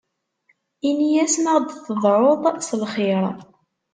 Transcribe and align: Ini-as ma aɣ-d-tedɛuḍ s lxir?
Ini-as 0.89 1.35
ma 1.39 1.49
aɣ-d-tedɛuḍ 1.53 2.43
s 2.67 2.69
lxir? 2.81 3.23